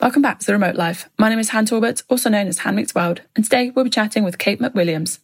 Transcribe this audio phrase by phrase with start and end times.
[0.00, 1.08] Welcome back to The Remote Life.
[1.18, 4.22] My name is Han Talbot, also known as Han World, and today we'll be chatting
[4.22, 5.18] with Kate McWilliams.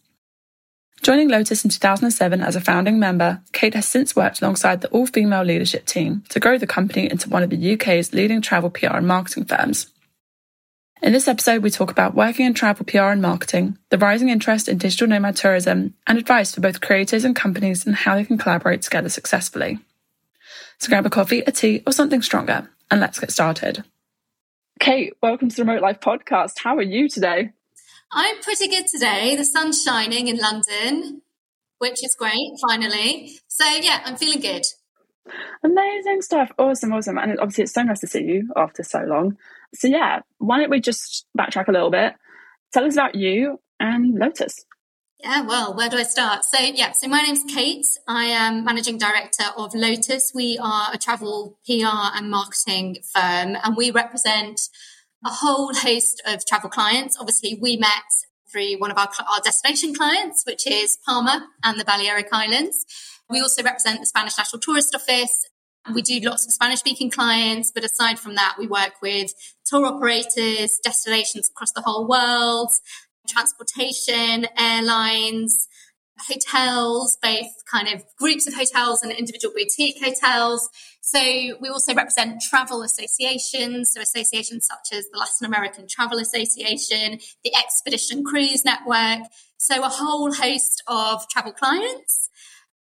[1.01, 5.07] Joining Lotus in 2007 as a founding member, Kate has since worked alongside the all
[5.07, 8.97] female leadership team to grow the company into one of the UK's leading travel PR
[8.97, 9.87] and marketing firms.
[11.01, 14.67] In this episode, we talk about working in travel PR and marketing, the rising interest
[14.67, 18.37] in digital nomad tourism, and advice for both creators and companies and how they can
[18.37, 19.79] collaborate together successfully.
[20.79, 23.85] So grab a coffee, a tea, or something stronger, and let's get started.
[24.79, 26.53] Kate, welcome to the Remote Life podcast.
[26.61, 27.51] How are you today?
[28.11, 29.35] I'm pretty good today.
[29.35, 31.21] The sun's shining in London,
[31.79, 33.39] which is great, finally.
[33.47, 34.63] So, yeah, I'm feeling good.
[35.63, 36.51] Amazing stuff.
[36.59, 37.17] Awesome, awesome.
[37.17, 39.37] And obviously, it's so nice to see you after so long.
[39.73, 42.13] So, yeah, why don't we just backtrack a little bit?
[42.73, 44.65] Tell us about you and Lotus.
[45.19, 46.43] Yeah, well, where do I start?
[46.43, 47.85] So, yeah, so my name's Kate.
[48.07, 50.31] I am managing director of Lotus.
[50.35, 54.61] We are a travel PR and marketing firm, and we represent
[55.25, 57.17] a whole host of travel clients.
[57.19, 57.89] Obviously, we met
[58.51, 62.85] through one of our, our destination clients, which is Palma and the Balearic Islands.
[63.29, 65.49] We also represent the Spanish National Tourist Office.
[65.93, 69.33] We do lots of Spanish speaking clients, but aside from that, we work with
[69.65, 72.71] tour operators, destinations across the whole world,
[73.27, 75.67] transportation, airlines,
[76.19, 80.69] hotels, both kind of groups of hotels and individual boutique hotels.
[81.01, 87.19] So we also represent travel associations, so associations such as the Latin American Travel Association,
[87.43, 89.27] the Expedition Cruise Network.
[89.57, 92.29] So a whole host of travel clients.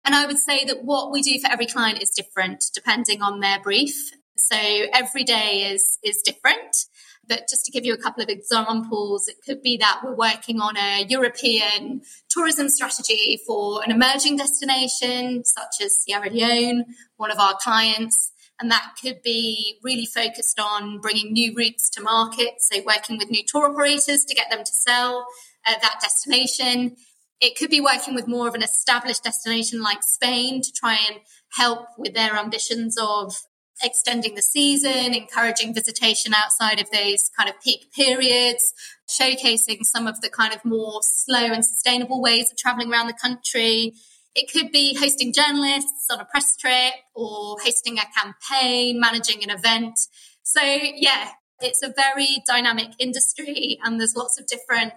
[0.05, 3.41] And I would say that what we do for every client is different depending on
[3.41, 3.95] their brief.
[4.37, 4.57] So
[4.93, 6.87] every day is, is different.
[7.29, 10.61] But just to give you a couple of examples, it could be that we're working
[10.61, 16.85] on a European tourism strategy for an emerging destination, such as Sierra Leone,
[17.17, 18.33] one of our clients.
[18.61, 22.55] And that could be really focused on bringing new routes to market.
[22.61, 25.27] So, working with new tour operators to get them to sell
[25.67, 26.97] uh, that destination.
[27.41, 31.21] It could be working with more of an established destination like Spain to try and
[31.57, 33.35] help with their ambitions of
[33.83, 38.73] extending the season, encouraging visitation outside of those kind of peak periods,
[39.09, 43.15] showcasing some of the kind of more slow and sustainable ways of traveling around the
[43.15, 43.95] country.
[44.35, 49.51] It could be hosting journalists on a press trip or hosting a campaign, managing an
[49.51, 49.99] event.
[50.43, 51.31] So, yeah,
[51.61, 54.95] it's a very dynamic industry and there's lots of different,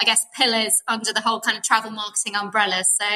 [0.00, 2.84] I guess, pillars under the whole kind of travel marketing umbrella.
[2.84, 3.06] So,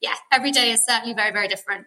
[0.00, 1.86] yeah, every day is certainly very, very different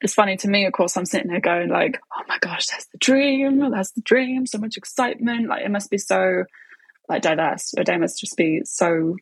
[0.00, 2.86] it's funny to me, of course, I'm sitting here going like, oh my gosh, that's
[2.86, 5.48] the dream, that's the dream, so much excitement.
[5.48, 6.44] Like it must be so
[7.08, 7.72] like diverse.
[7.76, 9.16] Your day must just be so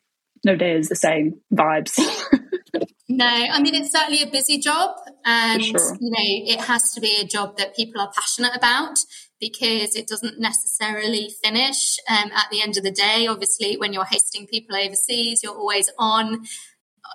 [0.45, 1.99] no day is the same vibes.
[3.09, 5.97] no, I mean it's certainly a busy job and sure.
[6.01, 8.99] you know, it has to be a job that people are passionate about
[9.41, 13.27] because it doesn't necessarily finish um, at the end of the day.
[13.27, 16.45] Obviously, when you're hosting people overseas, you're always on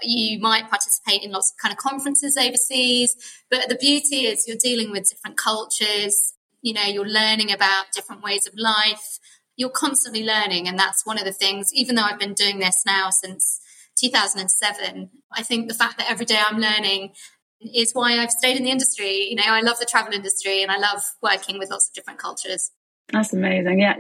[0.02, 3.16] you might participate in lots of kind of conferences overseas.
[3.50, 8.24] But the beauty is you're dealing with different cultures, you know, you're learning about different
[8.24, 9.20] ways of life.
[9.56, 10.68] You're constantly learning.
[10.68, 13.60] And that's one of the things, even though I've been doing this now since
[14.00, 17.14] 2007, I think the fact that every day I'm learning
[17.60, 19.30] is why I've stayed in the industry.
[19.30, 22.20] You know, I love the travel industry and I love working with lots of different
[22.20, 22.72] cultures.
[23.12, 23.80] That's amazing.
[23.80, 23.96] Yeah.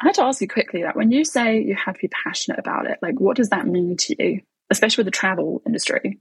[0.00, 2.58] I had to ask you quickly that when you say you have to be passionate
[2.58, 4.40] about it, like what does that mean to you?
[4.70, 6.20] Especially with the travel industry?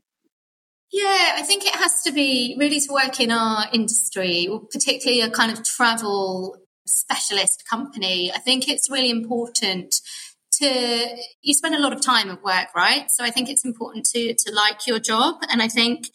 [0.91, 5.29] Yeah, I think it has to be really to work in our industry, particularly a
[5.29, 8.31] kind of travel specialist company.
[8.31, 9.95] I think it's really important
[10.53, 13.09] to you spend a lot of time at work, right?
[13.11, 16.07] So I think it's important to to like your job, and I think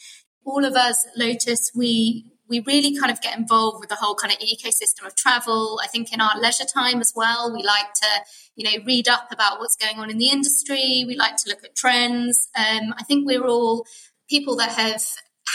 [0.44, 4.32] all of us Lotus we we really kind of get involved with the whole kind
[4.32, 5.80] of ecosystem of travel.
[5.82, 8.08] I think in our leisure time as well, we like to,
[8.56, 11.04] you know, read up about what's going on in the industry.
[11.06, 12.48] We like to look at trends.
[12.58, 13.86] Um, I think we're all
[14.28, 15.02] people that have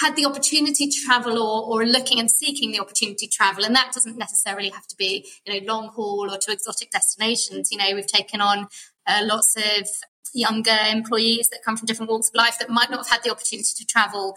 [0.02, 3.64] had the opportunity to travel or, or looking and seeking the opportunity to travel.
[3.64, 7.72] And that doesn't necessarily have to be, you know, long haul or to exotic destinations.
[7.72, 8.68] You know, we've taken on
[9.08, 9.88] uh, lots of
[10.34, 13.32] younger employees that come from different walks of life that might not have had the
[13.32, 14.36] opportunity to travel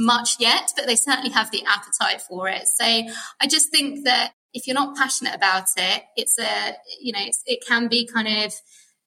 [0.00, 2.66] much yet, but they certainly have the appetite for it.
[2.66, 7.24] So I just think that if you're not passionate about it, it's a, you know,
[7.46, 8.54] it can be kind of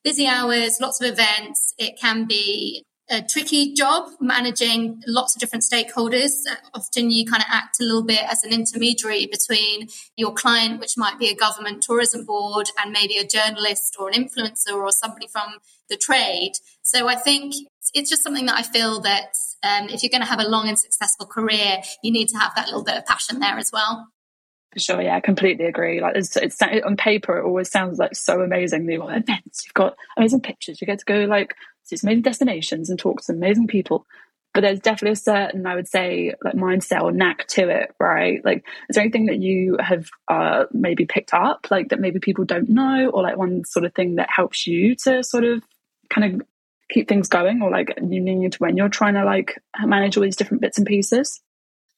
[0.04, 1.74] busy hours, lots of events.
[1.78, 6.32] It can be a tricky job managing lots of different stakeholders.
[6.50, 10.80] Uh, often you kind of act a little bit as an intermediary between your client,
[10.80, 14.92] which might be a government tourism board, and maybe a journalist or an influencer or
[14.92, 15.58] somebody from
[15.90, 16.54] the trade.
[16.82, 17.54] So I think
[17.94, 20.68] it's just something that I feel that um, if you're going to have a long
[20.68, 24.08] and successful career, you need to have that little bit of passion there as well.
[24.74, 26.02] For sure, yeah, I completely agree.
[26.02, 28.90] Like it's, it's on paper, it always sounds like so amazing.
[28.90, 31.56] You've got events, you've got amazing pictures, you get to go like
[31.90, 34.06] to amazing destinations and talk to amazing people.
[34.54, 38.44] But there's definitely a certain, I would say, like mindset or knack to it, right?
[38.46, 42.46] Like, is there anything that you have uh, maybe picked up, like that maybe people
[42.46, 45.64] don't know, or like one sort of thing that helps you to sort of
[46.10, 46.48] kind of
[46.94, 50.36] keep things going, or like you need when you're trying to like manage all these
[50.36, 51.42] different bits and pieces?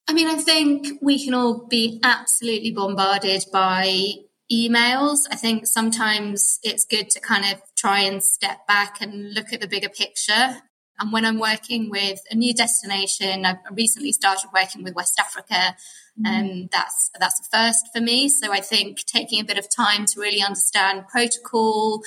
[0.08, 4.14] I mean, I think we can all be absolutely bombarded by
[4.52, 5.28] emails.
[5.32, 9.62] I think sometimes it's good to kind of try and step back and look at
[9.62, 10.62] the bigger picture.
[10.98, 15.76] And when I'm working with a new destination, I've recently started working with West Africa,
[16.18, 16.26] mm-hmm.
[16.26, 18.30] and um, that's that's a first for me.
[18.30, 22.02] So I think taking a bit of time to really understand protocol,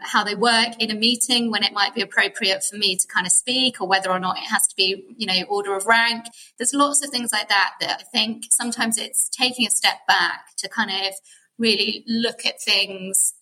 [0.00, 3.26] how they work in a meeting when it might be appropriate for me to kind
[3.26, 6.26] of speak or whether or not it has to be you know order of rank.
[6.58, 10.56] There's lots of things like that that i think sometimes it's taking a step back
[10.58, 11.14] to kind of
[11.58, 13.34] really look at things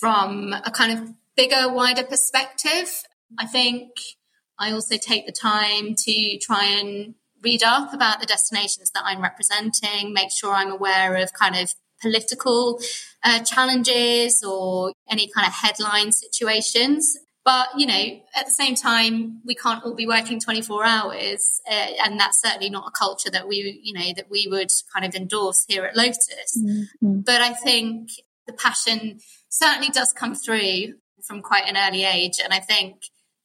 [0.00, 3.02] from a kind of bigger wider perspective.
[3.38, 3.90] I think
[4.58, 9.22] i also take the time to try and read up about the destinations that i'm
[9.22, 12.80] representing make sure i'm aware of kind of political
[13.24, 17.18] uh, challenges or any kind of headline situations.
[17.44, 21.62] But, you know, at the same time, we can't all be working 24 hours.
[21.70, 25.06] Uh, and that's certainly not a culture that we, you know, that we would kind
[25.06, 26.58] of endorse here at Lotus.
[26.58, 27.20] Mm-hmm.
[27.20, 28.10] But I think
[28.46, 32.38] the passion certainly does come through from quite an early age.
[32.42, 32.96] And I think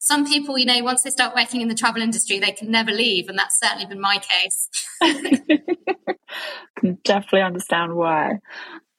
[0.04, 2.92] some people, you know, once they start working in the travel industry, they can never
[2.92, 3.30] leave.
[3.30, 4.68] And that's certainly been my case.
[5.02, 5.40] I
[6.78, 8.40] can definitely understand why.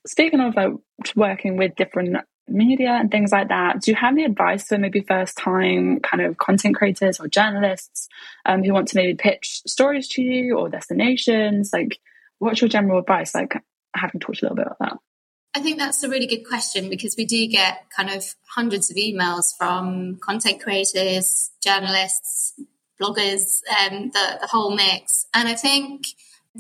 [0.07, 0.73] Speaking of like,
[1.15, 2.17] working with different
[2.49, 6.23] media and things like that, do you have any advice for maybe first time kind
[6.23, 8.09] of content creators or journalists
[8.47, 11.69] um, who want to maybe pitch stories to you or destinations?
[11.71, 11.99] Like,
[12.39, 13.35] what's your general advice?
[13.35, 13.63] Like,
[13.95, 14.97] having talked a little bit about that.
[15.55, 18.25] I think that's a really good question because we do get kind of
[18.55, 22.55] hundreds of emails from content creators, journalists,
[23.01, 25.27] bloggers, um, the, the whole mix.
[25.33, 26.07] And I think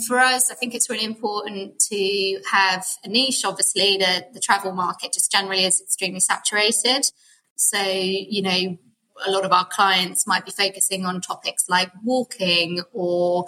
[0.06, 3.44] for us, I think it's really important to have a niche.
[3.44, 7.11] Obviously, the, the travel market just generally is extremely saturated.
[7.56, 8.79] So, you know,
[9.26, 13.46] a lot of our clients might be focusing on topics like walking or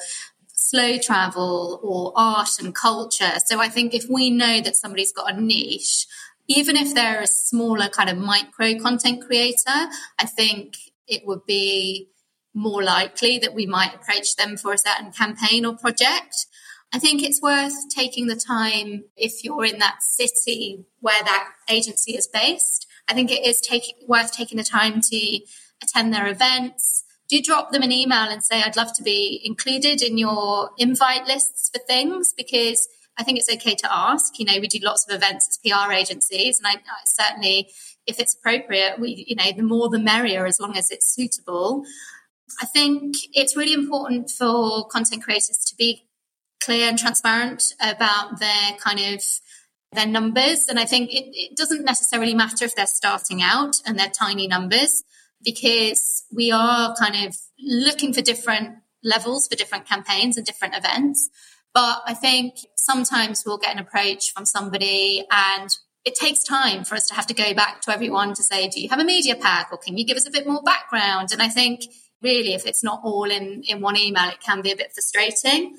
[0.56, 3.32] slow travel or art and culture.
[3.44, 6.06] So I think if we know that somebody's got a niche,
[6.49, 9.88] even if they're a smaller kind of micro content creator,
[10.19, 10.76] I think
[11.06, 12.11] it would be
[12.55, 16.47] more likely that we might approach them for a certain campaign or project.
[16.93, 22.17] I think it's worth taking the time if you're in that city where that agency
[22.17, 22.87] is based.
[23.09, 25.41] I think it is take, worth taking the time to
[25.82, 27.05] attend their events.
[27.28, 31.26] Do drop them an email and say, I'd love to be included in your invite
[31.26, 32.88] lists for things because
[33.19, 34.38] I think it's okay to ask.
[34.38, 37.70] You know, we do lots of events as PR agencies, and I, I certainly,
[38.06, 41.84] if it's appropriate, we, you know, the more the merrier as long as it's suitable.
[42.62, 46.06] I think it's really important for content creators to be
[46.62, 49.23] clear and transparent about their kind of
[49.93, 50.67] their numbers.
[50.69, 54.46] And I think it, it doesn't necessarily matter if they're starting out and they're tiny
[54.46, 55.02] numbers
[55.47, 61.31] because we are kind of looking for different levels for different campaigns and different events.
[61.73, 65.71] But I think sometimes we'll get an approach from somebody and
[66.05, 68.81] it takes time for us to have to go back to everyone to say, do
[68.81, 71.31] you have a media pack or can you give us a bit more background?
[71.33, 71.83] And I think
[72.23, 75.76] really, if it's not all in, in one email, it can be a bit frustrating.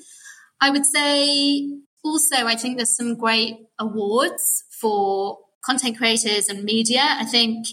[0.60, 1.68] I would say
[2.02, 7.02] also, I think there's some great awards for content creators and media.
[7.02, 7.66] I think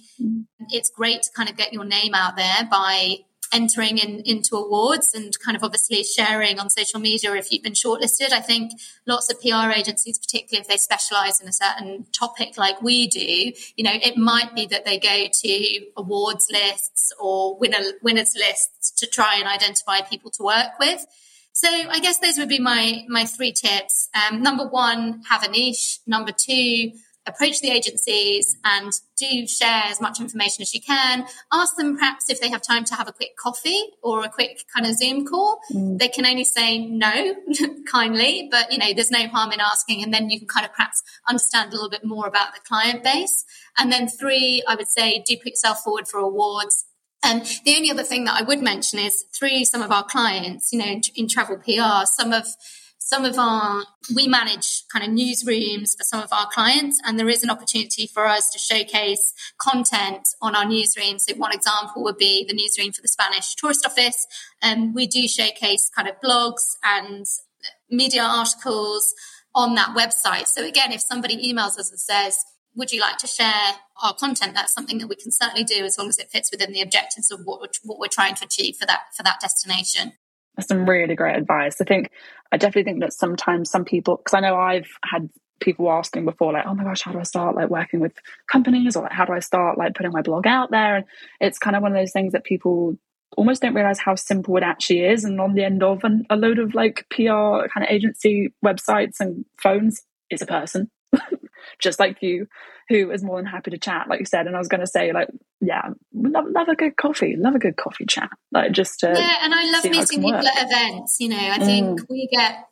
[0.69, 3.17] it's great to kind of get your name out there by
[3.53, 7.73] entering in, into awards and kind of obviously sharing on social media if you've been
[7.73, 8.31] shortlisted.
[8.31, 8.73] I think
[9.05, 13.53] lots of PR agencies, particularly if they specialize in a certain topic like we do,
[13.75, 18.91] you know, it might be that they go to awards lists or winner, winners lists
[18.91, 21.05] to try and identify people to work with.
[21.53, 24.09] So I guess those would be my my three tips.
[24.13, 25.99] Um, number one, have a niche.
[26.05, 26.91] Number two,
[27.27, 31.25] approach the agencies and do share as much information as you can.
[31.51, 34.63] Ask them perhaps if they have time to have a quick coffee or a quick
[34.73, 35.59] kind of Zoom call.
[35.73, 35.97] Mm.
[35.97, 37.35] They can only say no
[37.91, 40.03] kindly, but you know, there's no harm in asking.
[40.03, 43.03] And then you can kind of perhaps understand a little bit more about the client
[43.03, 43.45] base.
[43.77, 46.85] And then three, I would say do put yourself forward for awards.
[47.23, 50.71] And the only other thing that I would mention is through some of our clients,
[50.71, 52.45] you know, in, in travel PR, some of
[53.07, 53.83] some of our
[54.15, 58.07] we manage kind of newsrooms for some of our clients and there is an opportunity
[58.07, 62.91] for us to showcase content on our newsroom so one example would be the newsroom
[62.91, 64.27] for the spanish tourist office
[64.61, 67.25] and um, we do showcase kind of blogs and
[67.89, 69.13] media articles
[69.53, 70.47] on that website.
[70.47, 72.43] So again, if somebody emails us and says,
[72.75, 73.71] would you like to share
[74.03, 74.53] our content?
[74.53, 77.31] That's something that we can certainly do as long as it fits within the objectives
[77.31, 80.13] of what we're, what we're trying to achieve for that for that destination.
[80.59, 81.81] Some really great advice.
[81.81, 82.11] I think
[82.51, 86.53] I definitely think that sometimes some people, because I know I've had people asking before,
[86.53, 88.13] like, oh my gosh, how do I start like working with
[88.47, 90.97] companies, or like, how do I start like putting my blog out there?
[90.97, 91.05] And
[91.41, 92.97] it's kind of one of those things that people
[93.37, 95.23] almost don't realize how simple it actually is.
[95.23, 99.19] And on the end of an, a load of like PR kind of agency websites
[99.19, 100.89] and phones is a person,
[101.79, 102.47] just like you,
[102.89, 104.47] who is more than happy to chat, like you said.
[104.47, 107.59] And I was going to say, like, yeah, love, love a good coffee, love a
[107.59, 109.37] good coffee chat, like just to yeah.
[109.41, 110.45] And I love meeting people work.
[110.45, 111.19] at events.
[111.19, 112.09] You know, I think mm.
[112.09, 112.67] we get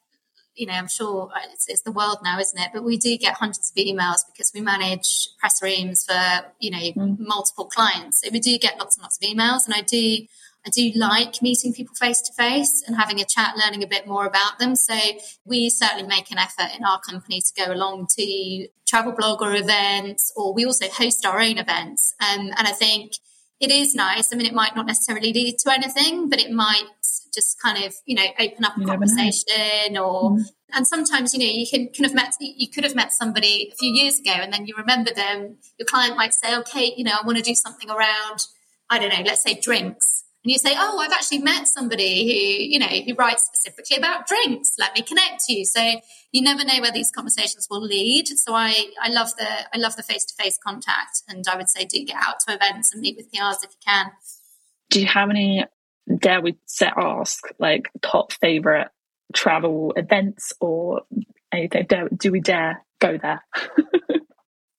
[0.55, 2.69] you know, I'm sure it's, it's, the world now, isn't it?
[2.73, 6.77] But we do get hundreds of emails because we manage press rooms for, you know,
[6.77, 7.17] mm.
[7.19, 8.21] multiple clients.
[8.21, 9.65] So we do get lots and lots of emails.
[9.65, 10.27] And I do
[10.65, 14.07] I do like meeting people face to face and having a chat, learning a bit
[14.07, 14.75] more about them.
[14.75, 14.97] So
[15.45, 20.31] we certainly make an effort in our company to go along to travel blogger events,
[20.37, 22.15] or we also host our own events.
[22.21, 23.13] Um, and I think
[23.59, 24.33] it is nice.
[24.33, 26.83] I mean, it might not necessarily lead to anything, but it might
[27.33, 30.43] just kind of, you know, open up a conversation or, mm.
[30.73, 33.75] and sometimes, you know, you can kind of met, you could have met somebody a
[33.75, 35.57] few years ago and then you remember them.
[35.77, 38.45] Your client might say, okay, you know, I want to do something around,
[38.89, 42.63] I don't know, let's say drinks and you say, "Oh, I've actually met somebody who,
[42.65, 44.75] you know, who writes specifically about drinks.
[44.77, 48.27] Let me connect to you." So you never know where these conversations will lead.
[48.27, 51.69] So I, I love the, I love the face to face contact, and I would
[51.69, 54.11] say do get out to events and meet with PRs if you can.
[54.89, 55.65] Do you have any?
[56.19, 58.89] Dare we set ask like top favorite
[59.33, 61.03] travel events or
[61.53, 61.87] anything?
[62.17, 63.41] Do we dare go there?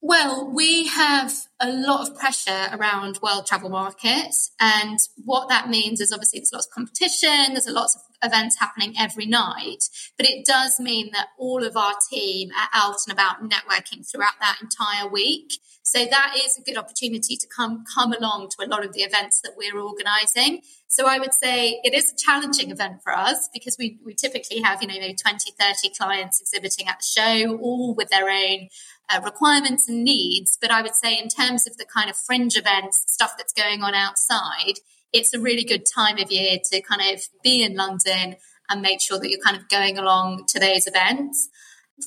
[0.06, 1.32] Well, we have
[1.64, 4.52] a lot of pressure around world travel markets.
[4.60, 8.58] And what that means is obviously there's lots of competition, there's a lots of events
[8.58, 9.84] happening every night.
[10.18, 14.34] But it does mean that all of our team are out and about networking throughout
[14.40, 15.54] that entire week.
[15.86, 19.02] So that is a good opportunity to come come along to a lot of the
[19.02, 20.62] events that we're organising.
[20.88, 24.60] So I would say it is a challenging event for us because we, we typically
[24.60, 25.14] have, you know, 20,
[25.58, 28.68] 30 clients exhibiting at the show, all with their own
[29.10, 30.56] uh, requirements and needs.
[30.60, 33.82] But I would say, in terms of the kind of fringe events, stuff that's going
[33.82, 34.80] on outside,
[35.12, 38.36] it's a really good time of year to kind of be in London
[38.68, 41.48] and make sure that you're kind of going along to those events.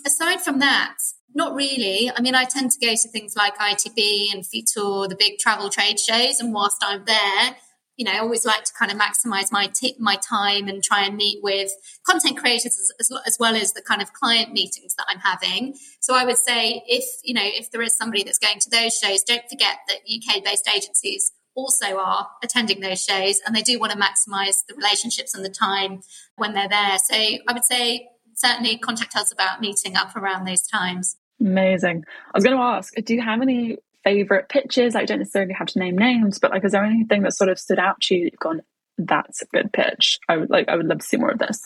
[0.06, 0.98] Aside from that,
[1.34, 2.12] not really.
[2.14, 5.70] I mean, I tend to go to things like ITB and FITUR, the big travel
[5.70, 7.56] trade shows, and whilst I'm there,
[7.98, 11.04] you know, I always like to kind of maximize my t- my time and try
[11.04, 11.72] and meet with
[12.06, 15.76] content creators as, as, as, well as the kind of client meetings that I'm having.
[16.00, 18.96] So I would say if, you know, if there is somebody that's going to those
[18.98, 23.80] shows, don't forget that UK based agencies also are attending those shows and they do
[23.80, 26.02] want to maximize the relationships and the time
[26.36, 26.98] when they're there.
[27.00, 31.18] So I would say certainly contact us about meeting up around those times.
[31.42, 32.04] Amazing.
[32.08, 34.96] I was going to ask, do you have any favorite pitches?
[34.96, 37.60] I don't necessarily have to name names, but like, is there anything that sort of
[37.60, 38.62] stood out to you that you've gone,
[38.98, 40.20] that's a good pitch?
[40.28, 41.62] I would like, I would love to see more of this.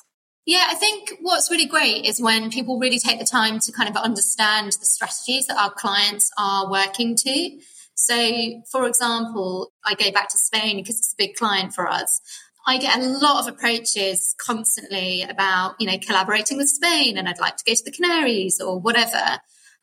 [0.46, 3.90] Yeah, I think what's really great is when people really take the time to kind
[3.90, 7.60] of understand the strategies that our clients are working to.
[7.94, 12.22] So, for example, I go back to Spain because it's a big client for us.
[12.66, 17.40] I get a lot of approaches constantly about, you know, collaborating with Spain and I'd
[17.40, 19.40] like to go to the Canaries or whatever.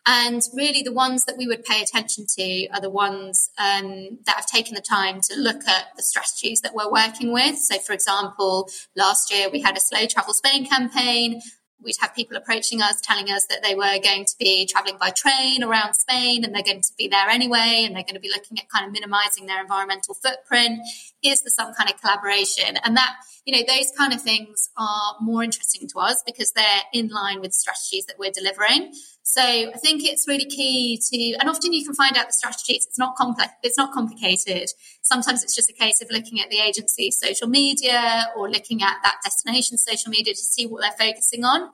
[0.06, 4.36] And really, the ones that we would pay attention to are the ones um, that
[4.36, 7.58] have taken the time to look at the strategies that we're working with.
[7.58, 11.42] So, for example, last year we had a slow travel Spain campaign.
[11.80, 15.10] We'd have people approaching us telling us that they were going to be traveling by
[15.10, 18.32] train around Spain and they're going to be there anyway and they're going to be
[18.34, 20.80] looking at kind of minimizing their environmental footprint.
[21.22, 22.78] Is there some kind of collaboration?
[22.82, 23.14] And that,
[23.44, 27.40] you know, those kind of things are more interesting to us because they're in line
[27.40, 28.92] with strategies that we're delivering.
[29.30, 32.86] So I think it's really key to, and often you can find out the strategies.
[32.86, 33.52] It's not complex.
[33.62, 34.70] It's not complicated.
[35.02, 38.96] Sometimes it's just a case of looking at the agency's social media or looking at
[39.04, 41.68] that destination social media to see what they're focusing on.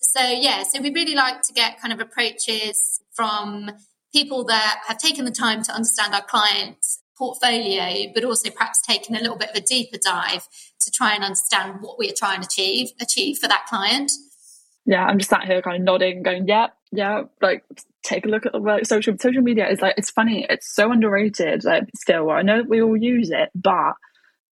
[0.00, 3.70] So yeah, so we really like to get kind of approaches from
[4.14, 9.16] people that have taken the time to understand our client's portfolio, but also perhaps taken
[9.16, 10.46] a little bit of a deeper dive
[10.82, 14.12] to try and understand what we are trying to achieve achieve for that client
[14.88, 17.62] yeah, I'm just sat here kind of nodding, going, yeah, yeah, like
[18.02, 20.90] take a look at the like, social social media is like it's funny, it's so
[20.90, 21.62] underrated.
[21.62, 23.92] Like still, I know we all use it, but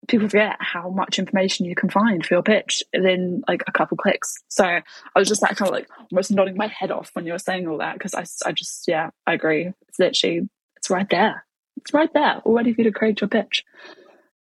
[0.08, 3.96] people forget how much information you can find for your pitch in like a couple
[3.96, 4.34] clicks.
[4.48, 4.82] So I
[5.16, 7.68] was just like kind of like almost nodding my head off when you were saying
[7.68, 9.70] all that because I, I just yeah I agree.
[9.88, 11.46] It's literally it's right there.
[11.76, 13.64] It's right there, all ready for you to create your pitch.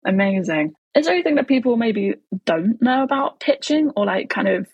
[0.06, 0.72] Amazing.
[0.94, 2.14] Is there anything that people maybe
[2.46, 4.66] don't know about pitching or like kind of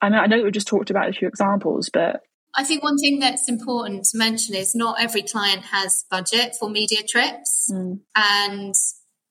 [0.00, 2.22] I mean, I know we just talked about a few examples, but
[2.54, 6.68] I think one thing that's important to mention is not every client has budget for
[6.68, 7.70] media trips.
[7.72, 8.00] Mm.
[8.16, 8.74] And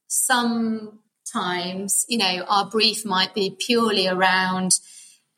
[0.07, 4.79] sometimes, you know, our brief might be purely around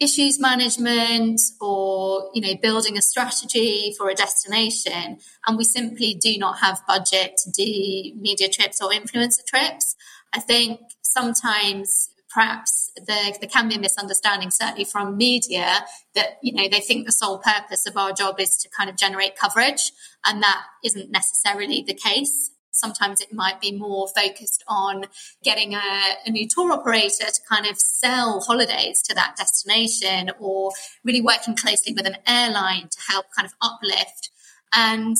[0.01, 6.39] issues management or you know building a strategy for a destination and we simply do
[6.39, 9.95] not have budget to do media trips or influencer trips
[10.33, 15.85] i think sometimes perhaps there, can be a misunderstanding certainly from media
[16.15, 18.95] that you know they think the sole purpose of our job is to kind of
[18.95, 19.91] generate coverage
[20.25, 25.05] and that isn't necessarily the case Sometimes it might be more focused on
[25.43, 30.71] getting a, a, new tour operator to kind of sell holidays to that destination or
[31.03, 34.29] really working closely with an airline to help kind of uplift.
[34.73, 35.17] And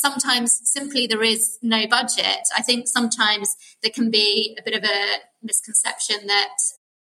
[0.00, 2.48] sometimes simply there is no budget.
[2.56, 6.56] I think sometimes there can be a bit of a misconception that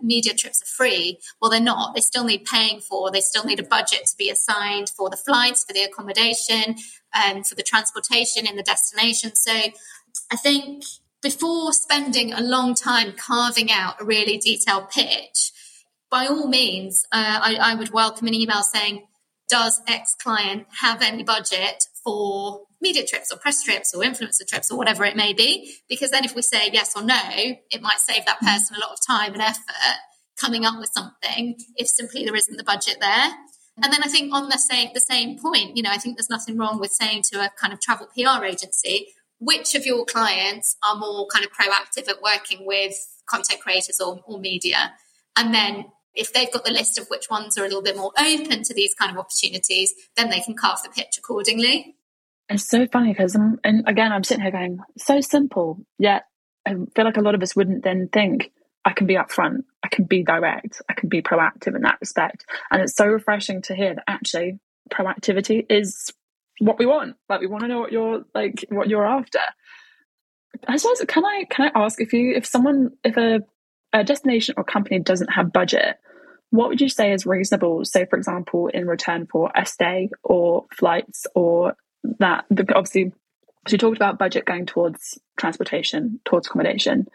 [0.03, 1.19] media trips are free.
[1.41, 1.95] Well, they're not.
[1.95, 3.11] They still need paying for.
[3.11, 6.77] They still need a budget to be assigned for the flights, for the accommodation,
[7.13, 9.35] and for the transportation in the destination.
[9.35, 9.53] So
[10.31, 10.85] I think
[11.23, 15.53] before spending a long time carving out a really detailed pitch,
[16.11, 19.07] by all means, uh, I, I would welcome an email saying,
[19.51, 24.71] does X client have any budget for media trips or press trips or influencer trips
[24.71, 25.75] or whatever it may be.
[25.89, 27.21] Because then if we say yes or no,
[27.71, 28.47] it might save that mm-hmm.
[28.47, 29.99] person a lot of time and effort
[30.41, 33.11] coming up with something if simply there isn't the budget there.
[33.11, 33.85] Mm-hmm.
[33.85, 36.31] And then I think on the same the same point, you know, I think there's
[36.31, 40.77] nothing wrong with saying to a kind of travel PR agency, which of your clients
[40.83, 42.95] are more kind of proactive at working with
[43.29, 44.93] content creators or, or media?
[45.37, 45.87] And then
[46.21, 48.75] if they've got the list of which ones are a little bit more open to
[48.75, 51.97] these kind of opportunities, then they can carve the pitch accordingly.
[52.51, 55.79] It's so funny because, um, and again, I'm sitting here going, so simple.
[55.99, 56.25] Yet
[56.67, 58.53] I feel like a lot of us wouldn't then think,
[58.85, 62.45] I can be upfront, I can be direct, I can be proactive in that respect.
[62.71, 64.59] And it's so refreshing to hear that actually
[64.91, 66.13] proactivity is
[66.59, 67.17] what we want.
[67.29, 69.41] Like we want to know what you're like, what you're after.
[70.67, 73.41] I suppose can I can I ask if you if someone if a,
[73.93, 75.97] a destination or company doesn't have budget,
[76.51, 77.85] what would you say is reasonable?
[77.85, 81.75] Say, for example, in return for a stay or flights or
[82.19, 83.13] that obviously
[83.69, 87.07] so you talked about budget going towards transportation, towards accommodation.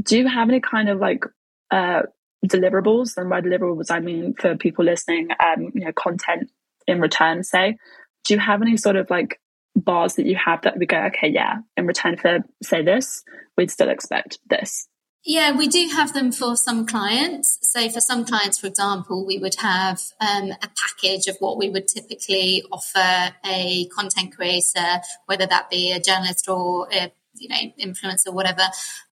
[0.00, 1.24] Do you have any kind of like
[1.70, 2.02] uh,
[2.46, 3.16] deliverables?
[3.16, 6.50] And by deliverables, I mean for people listening, um, you know, content
[6.86, 7.42] in return.
[7.42, 7.76] Say,
[8.24, 9.40] do you have any sort of like
[9.74, 13.24] bars that you have that we go, okay, yeah, in return for say this,
[13.56, 14.86] we'd still expect this.
[15.24, 17.58] Yeah, we do have them for some clients.
[17.62, 21.68] So, for some clients, for example, we would have um, a package of what we
[21.68, 27.72] would typically offer a content creator, whether that be a journalist or a you know
[27.78, 28.62] influencer, whatever,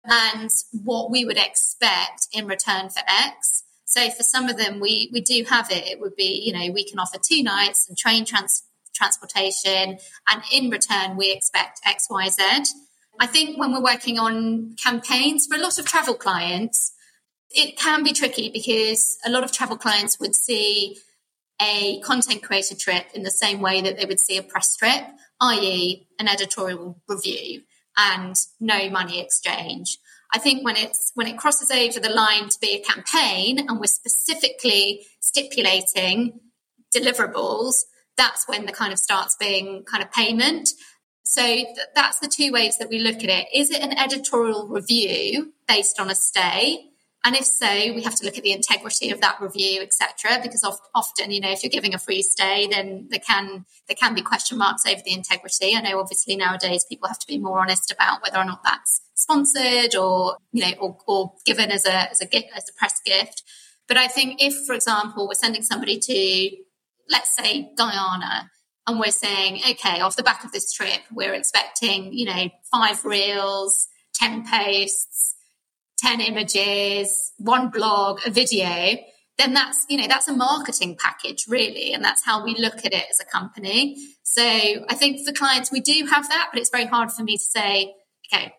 [0.05, 0.51] and
[0.83, 3.65] what we would expect in return for X.
[3.85, 5.87] So, for some of them, we we do have it.
[5.87, 8.63] It would be you know we can offer two nights and train trans-
[8.95, 12.65] transportation, and in return, we expect X, Y, Z.
[13.21, 16.93] I think when we're working on campaigns for a lot of travel clients,
[17.51, 20.99] it can be tricky because a lot of travel clients would see
[21.61, 25.03] a content creator trip in the same way that they would see a press trip,
[25.41, 27.63] i.e., an editorial review
[27.97, 29.99] and no money exchange.
[30.33, 33.81] I think when it's when it crosses over the line to be a campaign and
[33.81, 36.41] we're specifically stipulating
[36.95, 37.85] deliverables,
[38.17, 40.71] that's when the kind of starts being kind of payment.
[41.29, 43.49] So th- that's the two ways that we look at it.
[43.55, 46.87] Is it an editorial review based on a stay?
[47.23, 50.41] And if so, we have to look at the integrity of that review, etc.
[50.43, 50.65] Because
[50.95, 54.23] often, you know, if you're giving a free stay, then there can there can be
[54.23, 55.77] question marks over the integrity.
[55.77, 59.03] I know, obviously, nowadays people have to be more honest about whether or not that's
[59.13, 63.03] sponsored or you know, or, or given as a as a gift as a press
[63.05, 63.43] gift.
[63.87, 66.57] But I think if, for example, we're sending somebody to,
[67.11, 68.51] let's say, Guyana,
[68.89, 73.05] and we're saying, okay, off the back of this trip, we're expecting, you know, five
[73.05, 75.37] reels, 10 posts,
[75.99, 78.97] 10 images, one blog, a video,
[79.37, 81.93] then that's, you know, that's a marketing package really.
[81.93, 83.97] And that's how we look at it as a company.
[84.23, 87.37] So I think for clients, we do have that, but it's very hard for me
[87.37, 87.95] to say,
[88.33, 88.55] okay,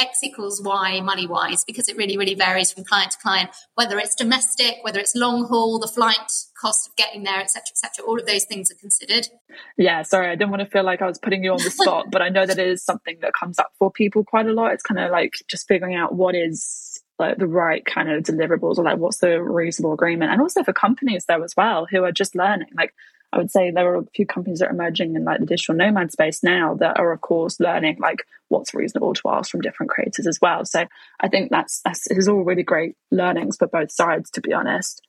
[0.00, 3.98] X equals Y money wise because it really, really varies from client to client, whether
[3.98, 6.16] it's domestic, whether it's long haul, the flight
[6.60, 8.04] cost of getting there, etc., etc.
[8.06, 9.28] All of those things are considered.
[9.76, 12.06] Yeah, sorry, I didn't want to feel like I was putting you on the spot,
[12.10, 14.72] but I know that it is something that comes up for people quite a lot.
[14.72, 18.78] It's kind of like just figuring out what is like the right kind of deliverables
[18.78, 22.10] or like what's the reasonable agreement and also for companies though as well who are
[22.10, 22.94] just learning like
[23.32, 25.74] I would say there are a few companies that are emerging in like the digital
[25.74, 29.90] nomad space now that are of course learning like what's reasonable to ask from different
[29.90, 30.64] creators as well.
[30.64, 30.86] So
[31.20, 35.02] I think that's that's all really great learnings for both sides to be honest.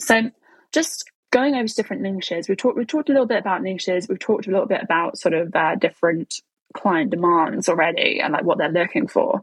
[0.00, 0.30] So
[0.72, 4.08] Just going over to different niches, we talked we talked a little bit about niches.
[4.08, 6.40] We've talked a little bit about sort of uh, different
[6.74, 9.42] client demands already and like what they're looking for.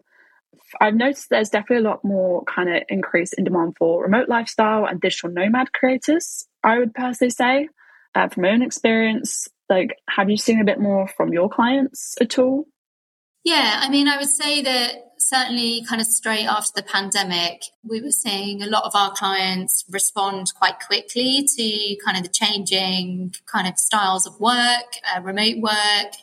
[0.80, 4.86] I've noticed there's definitely a lot more kind of increase in demand for remote lifestyle
[4.86, 6.48] and digital nomad creators.
[6.64, 7.70] I would personally say,
[8.16, 12.16] uh, from my own experience, like, have you seen a bit more from your clients
[12.22, 12.66] at all?
[13.44, 18.02] Yeah, I mean, I would say that certainly kind of straight after the pandemic, we
[18.02, 23.34] were seeing a lot of our clients respond quite quickly to kind of the changing
[23.46, 26.14] kind of styles of work, uh, remote work.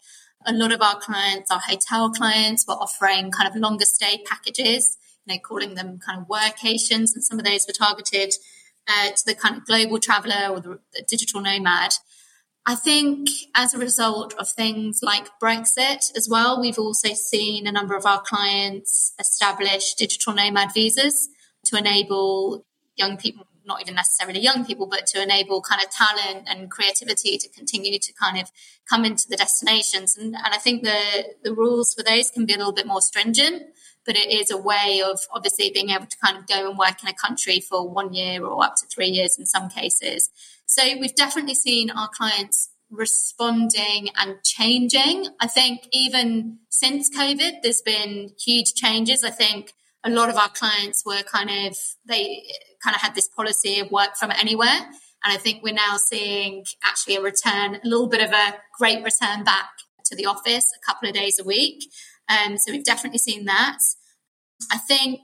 [0.46, 4.96] A lot of our clients, our hotel clients, were offering kind of longer stay packages,
[5.26, 8.32] you know, calling them kind of workations, and some of those were targeted
[8.90, 11.92] uh, to the kind of global traveler or the, the digital nomad.
[12.66, 17.72] I think as a result of things like Brexit as well, we've also seen a
[17.72, 21.28] number of our clients establish digital nomad visas
[21.66, 26.46] to enable young people, not even necessarily young people, but to enable kind of talent
[26.48, 28.52] and creativity to continue to kind of
[28.88, 30.16] come into the destinations.
[30.16, 33.00] And, and I think the, the rules for those can be a little bit more
[33.00, 33.62] stringent,
[34.06, 37.02] but it is a way of obviously being able to kind of go and work
[37.02, 40.30] in a country for one year or up to three years in some cases.
[40.66, 45.26] So we've definitely seen our clients responding and changing.
[45.40, 49.22] I think even since COVID, there's been huge changes.
[49.22, 49.72] I think
[50.04, 52.42] a lot of our clients were kind of, they
[52.82, 54.88] kind of had this policy of work from anywhere.
[55.22, 59.04] And I think we're now seeing actually a return, a little bit of a great
[59.04, 59.68] return back
[60.06, 61.84] to the office a couple of days a week.
[62.30, 63.78] Um, so we've definitely seen that.
[64.70, 65.20] I think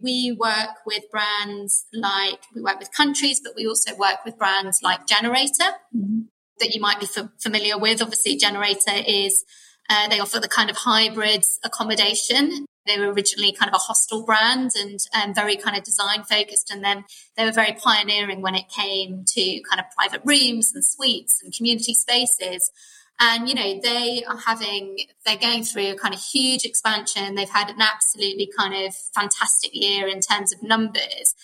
[0.00, 4.82] we work with brands like we work with countries, but we also work with brands
[4.82, 6.22] like Generator mm-hmm.
[6.60, 8.02] that you might be f- familiar with.
[8.02, 9.44] Obviously, Generator is
[9.88, 12.66] uh, they offer the kind of hybrid accommodation.
[12.86, 16.70] They were originally kind of a hostel brand and um, very kind of design focused,
[16.70, 17.04] and then
[17.36, 21.54] they were very pioneering when it came to kind of private rooms and suites and
[21.54, 22.70] community spaces.
[23.18, 27.34] And, you know, they are having, they're going through a kind of huge expansion.
[27.34, 31.34] They've had an absolutely kind of fantastic year in terms of numbers.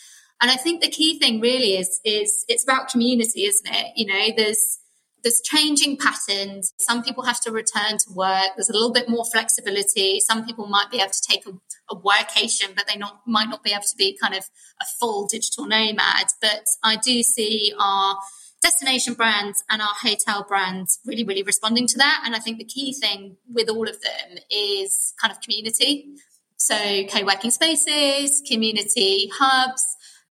[0.43, 3.93] And I think the key thing really is, is it's about community, isn't it?
[3.97, 4.81] You know, there's,
[5.23, 6.75] there's changing patterns.
[6.79, 8.49] Some people have to return to work.
[8.57, 10.21] There's a little bit more flexibility.
[10.21, 11.53] Some people might be able to take a,
[11.95, 14.45] a workation, but they not might not be able to be kind of
[14.81, 16.27] a full digital nomad.
[16.41, 18.19] But I do see our
[18.63, 22.23] destination brands and our hotel brands really, really responding to that.
[22.25, 26.15] And I think the key thing with all of them is kind of community.
[26.57, 26.77] So
[27.11, 29.85] co-working spaces, community hubs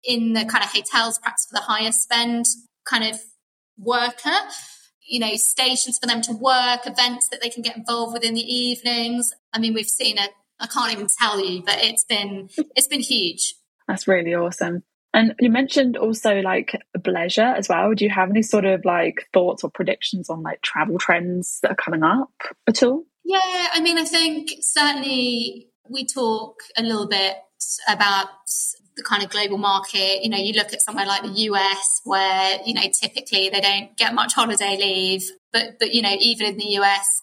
[0.05, 2.47] in the kind of hotels, perhaps for the higher spend
[2.85, 3.21] kind of
[3.77, 4.37] worker,
[5.07, 8.35] you know, stations for them to work, events that they can get involved with in
[8.35, 9.33] the evenings.
[9.53, 10.31] I mean, we've seen it.
[10.61, 13.55] I can't even tell you, but it's been it's been huge.
[13.89, 14.85] That's really awesome.
[15.13, 17.95] And you mentioned also like bleisure as well.
[17.95, 21.73] Do you have any sort of like thoughts or predictions on like travel trends that
[21.73, 22.31] are coming up
[22.69, 23.05] at all?
[23.25, 27.37] Yeah, I mean, I think certainly we talk a little bit
[27.89, 28.29] about
[28.97, 30.23] the kind of global market.
[30.23, 33.97] You know, you look at somewhere like the US where, you know, typically they don't
[33.97, 37.23] get much holiday leave, but, but, you know, even in the US,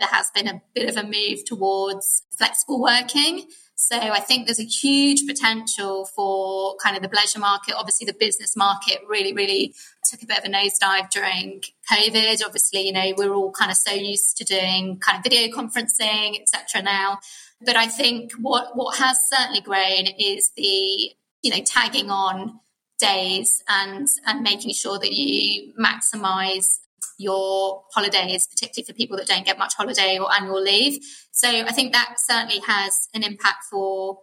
[0.00, 3.46] there has been a bit of a move towards flexible working.
[3.80, 7.76] So I think there's a huge potential for kind of the bleisure market.
[7.76, 12.40] Obviously, the business market really, really took a bit of a nosedive during COVID.
[12.44, 16.40] Obviously, you know, we're all kind of so used to doing kind of video conferencing,
[16.40, 16.82] etc.
[16.82, 17.20] now.
[17.64, 21.12] But I think what what has certainly grown is the
[21.42, 22.58] you know tagging on
[22.98, 26.80] days and and making sure that you maximize
[27.18, 31.02] your holidays, particularly for people that don't get much holiday or annual leave.
[31.32, 34.18] So I think that certainly has an impact for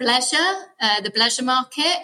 [0.00, 1.96] bleisure, uh, the bleisure market.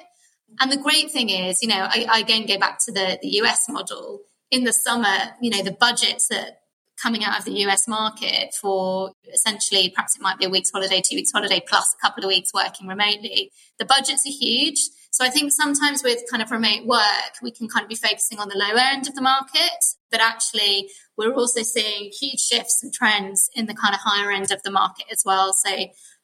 [0.60, 3.28] And the great thing is, you know, I, I again go back to the, the
[3.40, 4.20] US model.
[4.50, 6.60] In the summer, you know, the budgets that
[7.00, 11.00] coming out of the US market for essentially perhaps it might be a week's holiday,
[11.00, 13.50] two weeks holiday plus a couple of weeks working remotely.
[13.78, 14.80] The budgets are huge.
[15.10, 18.38] So I think sometimes with kind of remote work, we can kind of be focusing
[18.38, 22.92] on the lower end of the market, but actually we're also seeing huge shifts and
[22.92, 25.52] trends in the kind of higher end of the market as well.
[25.52, 25.70] So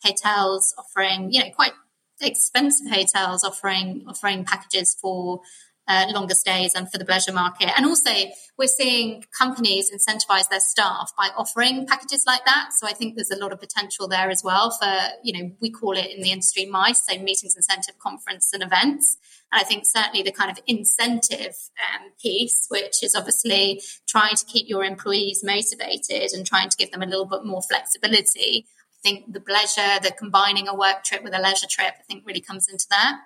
[0.05, 1.73] hotels offering, you know, quite
[2.21, 5.40] expensive hotels offering offering packages for
[5.88, 7.71] uh, longer stays and for the bleisure market.
[7.77, 8.11] And also,
[8.59, 12.71] we're seeing companies incentivize their staff by offering packages like that.
[12.73, 14.92] So I think there's a lot of potential there as well for,
[15.25, 19.16] you know, we call it in the industry MICE, so meetings, incentive, conference, and events.
[19.51, 24.47] And I think certainly the kind of incentive um, piece, which is obviously trying to
[24.47, 28.66] keep your employees motivated and trying to give them a little bit more flexibility.
[28.68, 32.25] I think the bleisure, the combining a work trip with a leisure trip, I think
[32.25, 33.18] really comes into that.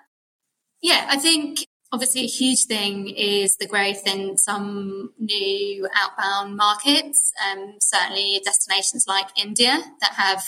[0.81, 7.31] Yeah, I think obviously a huge thing is the growth in some new outbound markets.
[7.45, 10.43] Um, certainly destinations like India that have,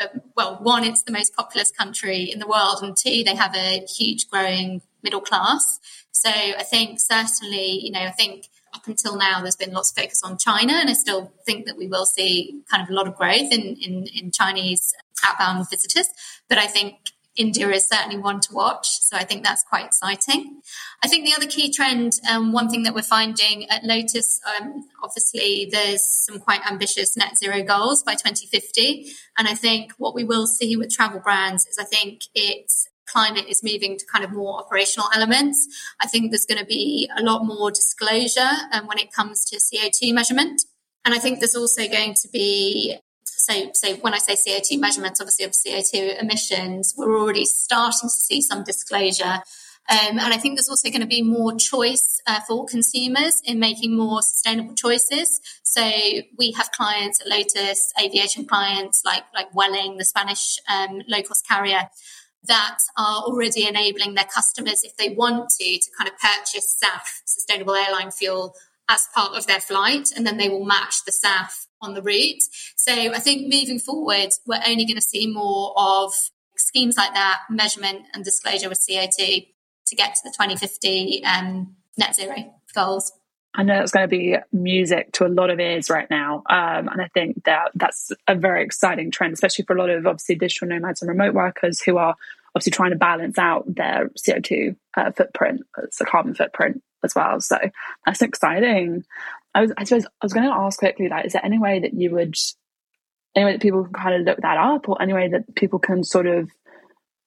[0.00, 3.54] uh, well, one, it's the most populous country in the world, and two, they have
[3.54, 5.78] a huge growing middle class.
[6.12, 9.96] So I think certainly, you know, I think up until now there's been lots of
[9.96, 13.06] focus on China, and I still think that we will see kind of a lot
[13.06, 16.08] of growth in, in, in Chinese outbound visitors.
[16.48, 16.96] But I think
[17.38, 19.00] India is certainly one to watch.
[19.00, 20.60] So I think that's quite exciting.
[21.02, 24.88] I think the other key trend, um, one thing that we're finding at Lotus, um,
[25.02, 29.06] obviously there's some quite ambitious net zero goals by 2050.
[29.38, 33.46] And I think what we will see with travel brands is I think it's climate
[33.48, 35.66] is moving to kind of more operational elements.
[36.00, 39.56] I think there's going to be a lot more disclosure um, when it comes to
[39.56, 40.62] CO2 measurement.
[41.04, 42.98] And I think there's also going to be
[43.48, 48.14] so, so when I say CO2 measurements, obviously of CO2 emissions, we're already starting to
[48.14, 49.42] see some disclosure.
[49.90, 53.58] Um, and I think there's also going to be more choice uh, for consumers in
[53.58, 55.40] making more sustainable choices.
[55.62, 55.82] So
[56.36, 61.48] we have clients at Lotus, aviation clients like like Vueling, the Spanish um, low cost
[61.48, 61.88] carrier,
[62.44, 67.22] that are already enabling their customers, if they want to, to kind of purchase SAF,
[67.24, 68.54] sustainable airline fuel,
[68.90, 72.42] as part of their flight, and then they will match the SAF on the route.
[72.76, 76.12] So I think moving forward, we're only going to see more of
[76.56, 79.46] schemes like that, measurement and disclosure with CO2
[79.86, 83.12] to get to the 2050 um, net zero goals.
[83.54, 86.88] I know it's going to be music to a lot of ears right now, um,
[86.88, 90.36] and I think that that's a very exciting trend, especially for a lot of obviously
[90.36, 92.14] digital nomads and remote workers who are
[92.54, 97.14] obviously trying to balance out their CO two uh, footprint, it's a carbon footprint as
[97.14, 97.40] well.
[97.40, 97.58] So
[98.04, 99.04] that's exciting.
[99.58, 101.80] I was, I suppose, I was going to ask quickly, like, is there any way
[101.80, 102.36] that you would,
[103.34, 105.80] any way that people can kind of look that up, or any way that people
[105.80, 106.48] can sort of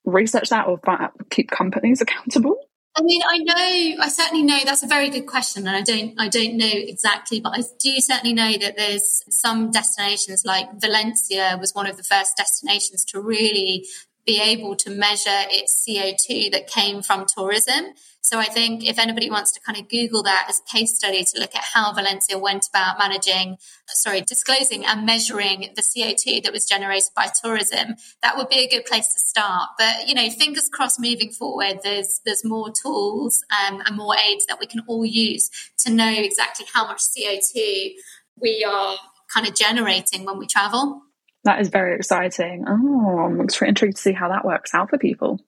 [0.06, 2.56] research that or find, keep companies accountable?
[2.96, 6.14] I mean, I know, I certainly know that's a very good question, and I don't,
[6.18, 11.58] I don't know exactly, but I do certainly know that there's some destinations like Valencia
[11.60, 13.86] was one of the first destinations to really
[14.24, 17.94] be able to measure its CO2 that came from tourism.
[18.20, 21.24] So I think if anybody wants to kind of Google that as a case study
[21.24, 23.56] to look at how Valencia went about managing,
[23.88, 28.68] sorry, disclosing and measuring the CO2 that was generated by tourism, that would be a
[28.68, 29.70] good place to start.
[29.76, 34.46] But, you know, fingers crossed moving forward, there's, there's more tools um, and more aids
[34.46, 37.94] that we can all use to know exactly how much CO2
[38.40, 38.98] we are
[39.34, 41.02] kind of generating when we travel.
[41.44, 42.64] That is very exciting.
[42.68, 45.40] Oh, I'm intrigued to see how that works out for people.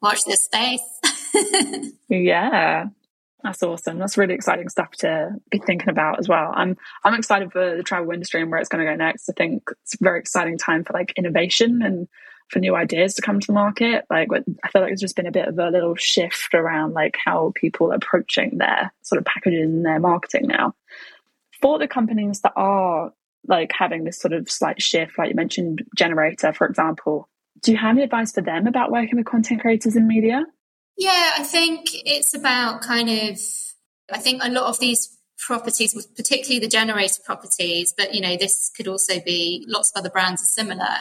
[0.00, 0.82] Watch this space.
[2.08, 2.86] yeah.
[3.42, 3.98] That's awesome.
[3.98, 6.52] That's really exciting stuff to be thinking about as well.
[6.54, 9.28] I'm I'm excited for the travel industry and where it's going to go next.
[9.28, 12.06] I think it's a very exciting time for like innovation and
[12.48, 14.04] for new ideas to come to the market.
[14.10, 17.16] Like I feel like there's just been a bit of a little shift around like
[17.24, 20.74] how people are approaching their sort of packaging and their marketing now.
[21.62, 23.12] For the companies that are
[23.46, 27.28] like having this sort of slight shift, like you mentioned, Generator, for example.
[27.62, 30.44] Do you have any advice for them about working with content creators in media?
[30.96, 33.38] Yeah, I think it's about kind of,
[34.12, 38.70] I think a lot of these properties, particularly the generator properties, but you know, this
[38.76, 40.96] could also be lots of other brands are similar,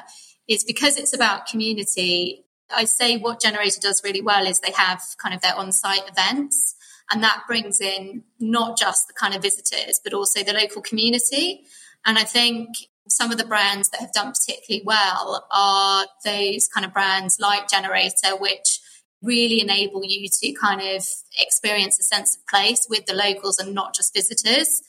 [0.48, 2.46] is because it's about community.
[2.74, 6.10] I say what Generator does really well is they have kind of their on site
[6.10, 6.76] events,
[7.12, 11.66] and that brings in not just the kind of visitors, but also the local community.
[12.06, 12.70] And I think
[13.08, 17.68] some of the brands that have done particularly well are those kind of brands like
[17.68, 18.80] Generator, which
[19.22, 21.06] really enable you to kind of
[21.38, 24.82] experience a sense of place with the locals and not just visitors.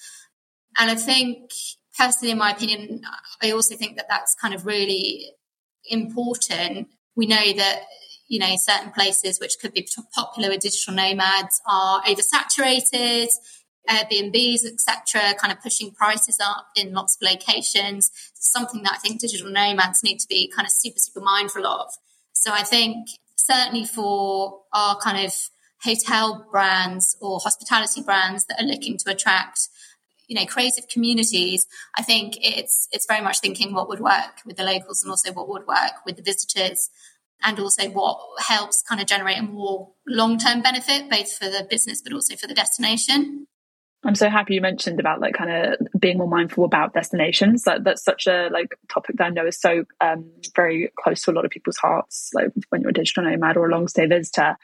[0.78, 1.50] And I think,
[1.98, 3.02] personally, in my opinion,
[3.42, 5.32] I also think that that's kind of really
[5.84, 6.88] important.
[7.16, 7.82] We know that
[8.28, 13.28] you know certain places which could be popular with digital nomads are oversaturated
[13.88, 18.10] Airbnbs, etc., kind of pushing prices up in lots of locations.
[18.32, 21.66] It's something that I think digital nomads need to be kind of super, super mindful
[21.66, 21.92] of.
[22.32, 25.32] So I think certainly for our kind of
[25.82, 29.68] hotel brands or hospitality brands that are looking to attract
[30.28, 31.66] you know creative communities
[31.96, 35.32] i think it's it's very much thinking what would work with the locals and also
[35.32, 36.90] what would work with the visitors
[37.42, 42.00] and also what helps kind of generate a more long-term benefit both for the business
[42.02, 43.46] but also for the destination
[44.02, 47.64] I'm so happy you mentioned about like kind of being more mindful about destinations.
[47.64, 51.30] That that's such a like topic that I know is so um, very close to
[51.30, 52.30] a lot of people's hearts.
[52.32, 54.56] Like when you're a digital nomad or a long stay visitor.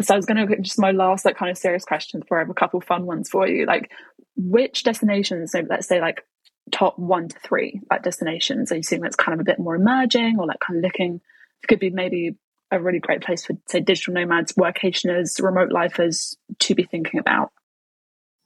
[0.00, 2.40] So I was going to just my last like kind of serious question before I
[2.40, 3.64] have a couple fun ones for you.
[3.64, 3.92] Like
[4.36, 5.52] which destinations?
[5.52, 6.26] So let's say like
[6.72, 8.72] top one to three like destinations.
[8.72, 11.20] Are you seeing that's kind of a bit more emerging or like kind of looking?
[11.68, 12.36] Could be maybe
[12.72, 17.52] a really great place for, say, digital nomads, workationers, remote lifers to be thinking about?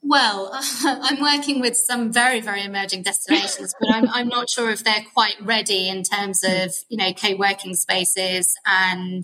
[0.01, 0.51] Well,
[0.83, 5.05] I'm working with some very, very emerging destinations, but I'm, I'm not sure if they're
[5.13, 9.23] quite ready in terms of, you know, co-working spaces and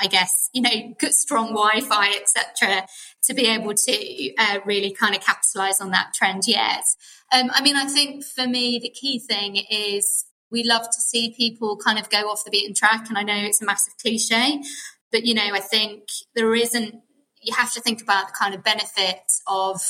[0.00, 2.86] I guess, you know, good, strong Wi-Fi, etc.,
[3.24, 6.84] to be able to uh, really kind of capitalize on that trend yet.
[7.32, 11.34] Um, I mean, I think for me, the key thing is we love to see
[11.36, 13.08] people kind of go off the beaten track.
[13.08, 14.62] And I know it's a massive cliche,
[15.12, 16.96] but, you know, I think there isn't,
[17.40, 19.80] you have to think about the kind of benefits of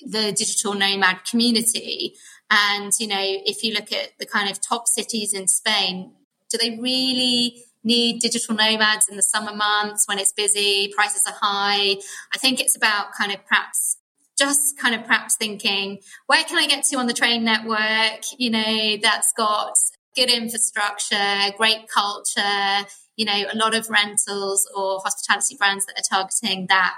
[0.00, 2.14] the digital nomad community.
[2.50, 6.12] And, you know, if you look at the kind of top cities in Spain,
[6.50, 11.36] do they really need digital nomads in the summer months when it's busy, prices are
[11.40, 11.96] high?
[12.34, 13.98] I think it's about kind of perhaps
[14.38, 18.22] just kind of perhaps thinking, where can I get to on the train network?
[18.36, 19.78] You know, that's got
[20.14, 26.18] good infrastructure, great culture, you know, a lot of rentals or hospitality brands that are
[26.18, 26.94] targeting that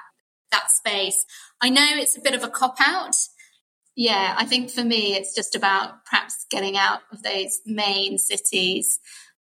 [0.50, 1.26] that space.
[1.60, 3.16] I know it's a bit of a cop out.
[3.96, 8.98] Yeah, I think for me it's just about perhaps getting out of those main cities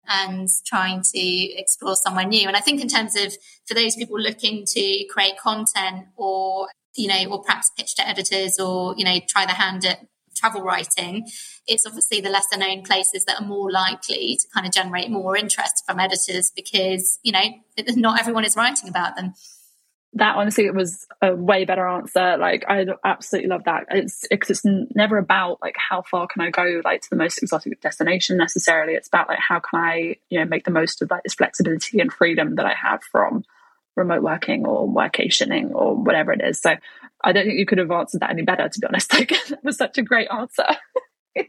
[0.08, 2.47] and trying to explore somewhere new.
[2.47, 3.34] And I think in terms of
[3.67, 8.60] for those people looking to create content or you know, or perhaps pitch to editors
[8.60, 9.99] or, you know, try their hand at
[10.38, 11.28] travel writing,
[11.67, 15.36] it's obviously the lesser known places that are more likely to kind of generate more
[15.36, 17.45] interest from editors because, you know,
[17.95, 19.34] not everyone is writing about them.
[20.13, 22.38] That honestly, it was a way better answer.
[22.38, 23.86] Like, I absolutely love that.
[23.91, 27.43] It's because it's never about like how far can I go, like to the most
[27.43, 28.93] exotic destination necessarily.
[28.93, 32.00] It's about like how can I, you know, make the most of like this flexibility
[32.00, 33.43] and freedom that I have from
[33.97, 36.62] remote working or workationing or whatever it is.
[36.62, 36.75] So
[37.23, 39.13] I don't think you could have answered that any better, to be honest.
[39.17, 40.65] Like that was such a great answer.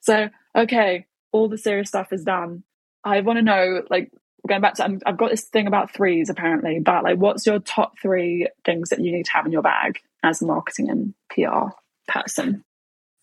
[0.00, 2.64] so okay, all the serious stuff is done.
[3.04, 4.12] I want to know, like,
[4.46, 7.60] going back to, i have got this thing about threes apparently, but like, what's your
[7.60, 11.14] top three things that you need to have in your bag as a marketing and
[11.30, 11.70] PR
[12.08, 12.64] person?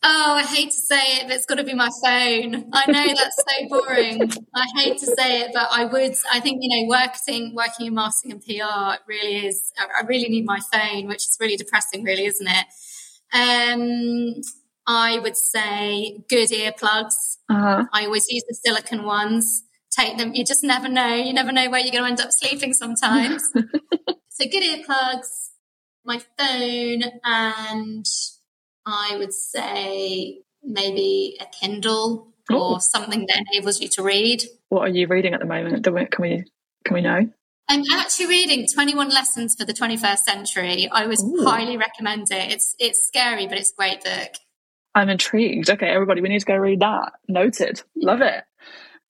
[0.01, 2.69] Oh, I hate to say it, but it's got to be my phone.
[2.71, 4.31] I know that's so boring.
[4.55, 6.15] I hate to say it, but I would.
[6.31, 9.73] I think you know, working, working in marketing and PR really is.
[9.77, 12.65] I really need my phone, which is really depressing, really, isn't it?
[13.33, 14.41] Um,
[14.87, 17.37] I would say good earplugs.
[17.49, 17.85] Uh-huh.
[17.91, 19.63] I always use the silicon ones.
[19.91, 20.33] Take them.
[20.33, 21.13] You just never know.
[21.13, 23.51] You never know where you're going to end up sleeping sometimes.
[24.29, 25.49] so good earplugs,
[26.05, 28.05] my phone, and
[28.89, 32.57] I would say maybe a Kindle Ooh.
[32.57, 34.43] or something that enables you to read.
[34.69, 35.83] What are you reading at the moment?
[35.83, 36.43] Can we
[36.85, 37.29] can we know?
[37.71, 40.89] I'm actually reading 21 Lessons for the 21st Century.
[40.91, 41.45] I would Ooh.
[41.45, 42.51] highly recommend it.
[42.51, 44.31] It's it's scary, but it's a great book.
[44.95, 45.69] I'm intrigued.
[45.69, 47.13] Okay, everybody, we need to go read that.
[47.27, 47.83] Noted.
[47.95, 48.43] Love it.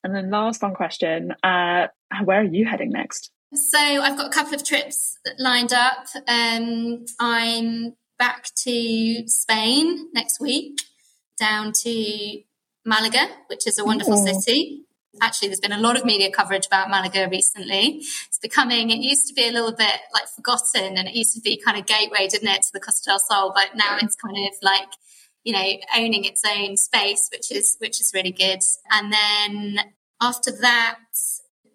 [0.04, 1.86] And then last one question: uh,
[2.24, 3.30] Where are you heading next?
[3.54, 6.06] So I've got a couple of trips lined up.
[6.28, 10.78] Um, I'm back to Spain next week,
[11.38, 12.42] down to
[12.84, 14.40] Malaga, which is a wonderful Ooh.
[14.40, 14.84] city.
[15.22, 18.02] Actually, there's been a lot of media coverage about Malaga recently.
[18.28, 21.40] It's becoming, it used to be a little bit like forgotten and it used to
[21.40, 24.36] be kind of gateway, didn't it, to the Costa del Sol, but now it's kind
[24.36, 24.90] of like,
[25.42, 28.60] you know, owning its own space, which is, which is really good.
[28.92, 29.80] And then
[30.20, 30.98] after that,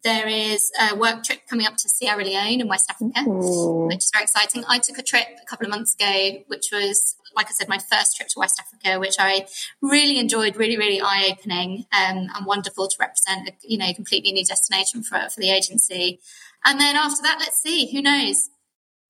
[0.06, 3.88] there is a work trip coming up to Sierra Leone in West Africa, Ooh.
[3.88, 4.64] which is very exciting.
[4.70, 7.80] I took a trip a couple of months ago, which was, like I said, my
[7.80, 9.48] first trip to West Africa, which I
[9.82, 14.32] really enjoyed, really, really eye opening um, and wonderful to represent, a, you know, completely
[14.32, 16.20] new destination for, for the agency.
[16.64, 18.50] And then after that, let's see, who knows?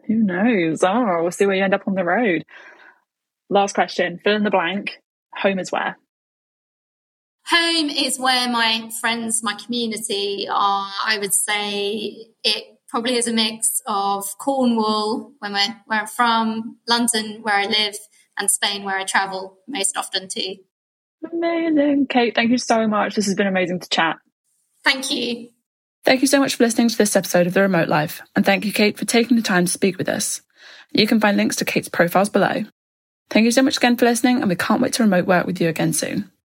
[0.08, 0.82] Who knows?
[0.82, 2.46] Oh, we'll see where you end up on the road.
[3.50, 5.02] Last question, fill in the blank.
[5.36, 5.98] Home is where?
[7.50, 10.90] Home is where my friends, my community are.
[11.06, 16.78] I would say it probably is a mix of Cornwall, where, we're, where I'm from,
[16.88, 17.96] London, where I live,
[18.38, 20.56] and Spain, where I travel most often too.
[21.32, 22.08] Amazing.
[22.10, 23.16] Kate, thank you so much.
[23.16, 24.18] This has been amazing to chat.
[24.84, 25.50] Thank you.
[26.04, 28.66] Thank you so much for listening to this episode of The Remote Life, and thank
[28.66, 30.42] you, Kate, for taking the time to speak with us.
[30.92, 32.66] You can find links to Kate's profiles below.
[33.30, 35.60] Thank you so much again for listening, and we can't wait to remote work with
[35.60, 36.32] you again soon.